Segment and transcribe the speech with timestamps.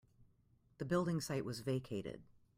[0.79, 2.23] The building site was vacated.